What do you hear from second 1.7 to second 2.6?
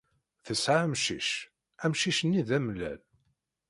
Amcic-nni d